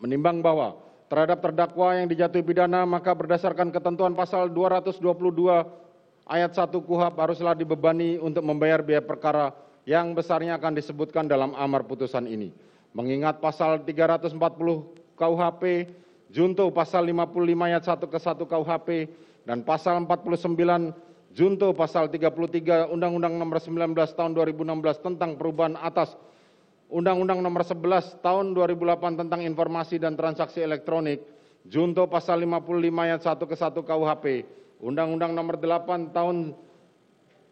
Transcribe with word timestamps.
menimbang 0.00 0.40
bahwa 0.40 0.80
terhadap 1.12 1.44
terdakwa 1.44 1.94
yang 1.94 2.08
dijatuhi 2.08 2.42
pidana 2.42 2.82
maka 2.88 3.12
berdasarkan 3.12 3.68
ketentuan 3.70 4.16
pasal 4.16 4.48
222 4.48 4.98
ayat 6.26 6.50
1 6.56 6.72
KUHP 6.72 7.16
haruslah 7.20 7.54
dibebani 7.54 8.16
untuk 8.16 8.42
membayar 8.42 8.80
biaya 8.80 9.04
perkara 9.04 9.52
yang 9.84 10.16
besarnya 10.16 10.56
akan 10.56 10.76
disebutkan 10.76 11.26
dalam 11.26 11.52
amar 11.56 11.84
putusan 11.84 12.24
ini. 12.30 12.54
Mengingat 12.94 13.38
pasal 13.38 13.82
340 13.86 14.34
KUHP, 15.14 15.62
junto 16.30 16.70
pasal 16.74 17.06
55 17.06 17.68
ayat 17.70 17.82
1 17.86 18.06
ke 18.06 18.18
1 18.18 18.50
KUHP, 18.50 18.88
dan 19.46 19.62
pasal 19.66 20.02
49 20.06 20.94
junto 21.30 21.70
pasal 21.74 22.10
33 22.10 22.90
Undang-Undang 22.90 23.34
Nomor 23.38 23.58
19 23.62 23.94
Tahun 23.94 24.32
2016 24.34 25.06
tentang 25.06 25.38
perubahan 25.38 25.78
atas 25.78 26.18
Undang-Undang 26.90 27.38
Nomor 27.38 27.62
11 27.62 28.18
Tahun 28.18 28.46
2008 28.50 29.14
tentang 29.14 29.40
Informasi 29.46 30.02
dan 30.02 30.18
Transaksi 30.18 30.58
Elektronik, 30.58 31.22
junto 31.62 32.10
pasal 32.10 32.42
55 32.42 33.06
ayat 33.06 33.20
1 33.22 33.46
ke 33.46 33.54
1 33.54 33.78
KUHP, 33.78 34.24
Undang-Undang 34.82 35.32
Nomor 35.32 35.56
8 35.62 36.10
Tahun 36.10 36.36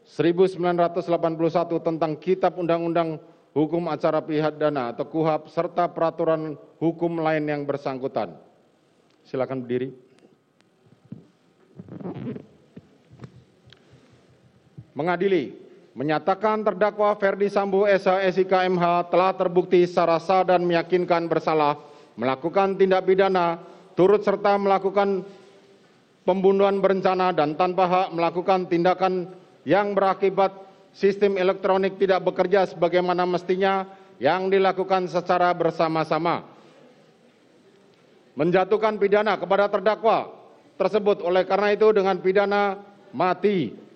1981 0.02 1.86
tentang 1.86 2.12
Kitab 2.18 2.58
Undang-Undang 2.58 3.22
Hukum 3.54 3.90
Acara 3.90 4.20
Pidana 4.22 4.92
atau 4.92 5.06
KUHP 5.06 5.50
serta 5.50 5.88
peraturan 5.90 6.54
hukum 6.78 7.18
lain 7.18 7.46
yang 7.48 7.62
bersangkutan. 7.64 8.36
Silakan 9.26 9.64
berdiri. 9.64 9.90
Mengadili, 14.94 15.67
menyatakan 15.98 16.62
terdakwa 16.62 17.10
Ferdi 17.18 17.50
Sambo 17.50 17.82
SH 17.82 18.30
SIK 18.30 18.70
MH 18.70 19.10
telah 19.10 19.34
terbukti 19.34 19.82
secara 19.82 20.22
sah 20.22 20.46
dan 20.46 20.62
meyakinkan 20.62 21.26
bersalah 21.26 21.74
melakukan 22.14 22.78
tindak 22.78 23.02
pidana 23.02 23.58
turut 23.98 24.22
serta 24.22 24.54
melakukan 24.62 25.26
pembunuhan 26.22 26.78
berencana 26.78 27.34
dan 27.34 27.58
tanpa 27.58 27.90
hak 27.90 28.08
melakukan 28.14 28.70
tindakan 28.70 29.26
yang 29.66 29.90
berakibat 29.90 30.54
sistem 30.94 31.34
elektronik 31.34 31.98
tidak 31.98 32.22
bekerja 32.22 32.70
sebagaimana 32.70 33.26
mestinya 33.26 33.82
yang 34.22 34.46
dilakukan 34.46 35.10
secara 35.10 35.50
bersama-sama. 35.50 36.46
Menjatuhkan 38.38 39.02
pidana 39.02 39.34
kepada 39.34 39.66
terdakwa 39.66 40.30
tersebut 40.78 41.26
oleh 41.26 41.42
karena 41.42 41.74
itu 41.74 41.90
dengan 41.90 42.22
pidana 42.22 42.78
mati 43.10 43.87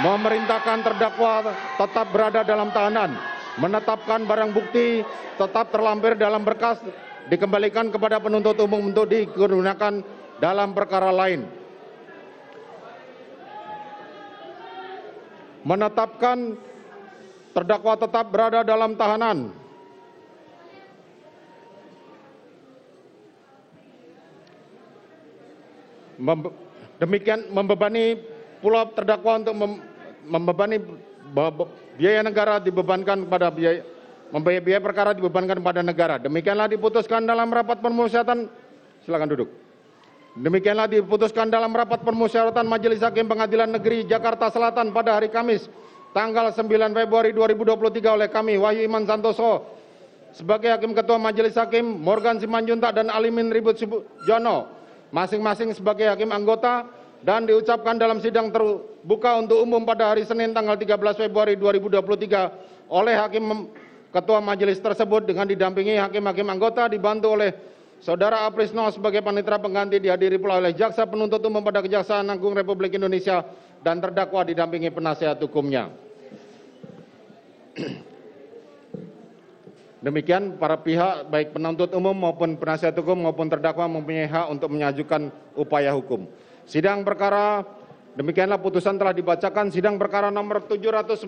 memerintahkan 0.00 0.80
terdakwa 0.80 1.52
tetap 1.76 2.06
berada 2.08 2.40
dalam 2.40 2.72
tahanan, 2.72 3.10
menetapkan 3.60 4.24
barang 4.24 4.50
bukti 4.56 5.04
tetap 5.36 5.68
terlampir 5.68 6.16
dalam 6.16 6.40
berkas, 6.40 6.80
dikembalikan 7.28 7.92
kepada 7.92 8.16
penuntut 8.16 8.56
umum 8.64 8.88
untuk 8.88 9.08
digunakan 9.08 10.00
dalam 10.40 10.72
perkara 10.72 11.12
lain. 11.12 11.44
Menetapkan 15.60 16.56
terdakwa 17.52 17.94
tetap 18.00 18.32
berada 18.32 18.64
dalam 18.64 18.96
tahanan. 18.96 19.52
Demikian 27.00 27.48
membebani 27.52 28.16
pula 28.60 28.88
terdakwa 28.92 29.40
untuk 29.40 29.56
membebani 30.26 30.80
biaya 31.96 32.20
negara 32.24 32.58
dibebankan 32.58 33.28
kepada 33.28 33.48
biaya 33.52 33.80
membayar 34.30 34.62
biaya 34.62 34.80
perkara 34.80 35.10
dibebankan 35.12 35.58
kepada 35.58 35.82
negara. 35.82 36.14
Demikianlah 36.22 36.70
diputuskan 36.70 37.26
dalam 37.26 37.50
rapat 37.50 37.82
permusyawaratan. 37.82 38.46
Silakan 39.02 39.28
duduk. 39.30 39.50
Demikianlah 40.38 40.86
diputuskan 40.86 41.50
dalam 41.50 41.74
rapat 41.74 42.06
permusyawaratan 42.06 42.62
Majelis 42.62 43.02
Hakim 43.02 43.26
Pengadilan 43.26 43.66
Negeri 43.66 44.06
Jakarta 44.06 44.46
Selatan 44.46 44.94
pada 44.94 45.18
hari 45.18 45.26
Kamis 45.26 45.66
tanggal 46.14 46.54
9 46.54 46.70
Februari 46.94 47.34
2023 47.34 48.14
oleh 48.14 48.28
kami 48.30 48.54
Wahyu 48.54 48.86
Iman 48.86 49.02
Santoso 49.10 49.66
sebagai 50.30 50.70
Hakim 50.70 50.94
Ketua 50.94 51.18
Majelis 51.18 51.58
Hakim 51.58 51.82
Morgan 51.82 52.38
Simanjuntak 52.38 52.94
dan 52.94 53.10
Alimin 53.10 53.50
Ribut 53.50 53.74
Jono 54.22 54.70
masing-masing 55.10 55.74
sebagai 55.74 56.06
hakim 56.06 56.30
anggota 56.30 56.86
dan 57.20 57.44
diucapkan 57.44 58.00
dalam 58.00 58.20
sidang 58.20 58.48
terbuka 58.48 59.36
untuk 59.40 59.60
umum 59.60 59.84
pada 59.84 60.12
hari 60.12 60.24
Senin 60.24 60.56
tanggal 60.56 60.76
13 60.76 60.96
Februari 61.28 61.56
2023 61.56 62.88
oleh 62.88 63.14
Hakim 63.16 63.68
Ketua 64.10 64.42
Majelis 64.42 64.82
tersebut 64.82 65.22
dengan 65.28 65.46
didampingi 65.46 65.94
hakim-hakim 66.00 66.48
anggota 66.50 66.90
dibantu 66.90 67.38
oleh 67.38 67.54
Saudara 68.00 68.48
Aprisno 68.48 68.88
sebagai 68.88 69.20
panitera 69.20 69.60
pengganti 69.60 70.00
dihadiri 70.00 70.40
pula 70.40 70.56
oleh 70.56 70.72
Jaksa 70.72 71.04
Penuntut 71.04 71.44
Umum 71.44 71.60
pada 71.60 71.84
Kejaksaan 71.84 72.32
Agung 72.32 72.56
Republik 72.56 72.96
Indonesia 72.96 73.44
dan 73.84 74.00
terdakwa 74.00 74.40
didampingi 74.40 74.88
penasihat 74.88 75.36
hukumnya. 75.36 75.92
Demikian 80.00 80.56
para 80.56 80.80
pihak 80.80 81.28
baik 81.28 81.52
penuntut 81.52 81.92
umum 81.92 82.16
maupun 82.16 82.56
penasihat 82.56 82.96
hukum 82.96 83.20
maupun 83.20 83.52
terdakwa 83.52 83.84
mempunyai 83.84 84.32
hak 84.32 84.48
untuk 84.48 84.72
mengajukan 84.72 85.28
upaya 85.52 85.92
hukum. 85.92 86.24
Sidang 86.68 87.02
perkara 87.02 87.64
demikianlah 88.14 88.60
putusan 88.60 89.00
telah 89.00 89.16
dibacakan 89.16 89.72
sidang 89.72 89.96
perkara 89.96 90.28
nomor 90.28 90.68
796 90.68 91.24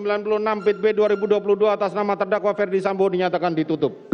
PIT 0.66 0.78
B 0.78 0.87
2022 0.93 1.72
atas 1.72 1.97
nama 1.97 2.12
terdakwa 2.12 2.53
Ferdi 2.53 2.81
Sambo 2.84 3.09
dinyatakan 3.09 3.56
ditutup. 3.56 4.12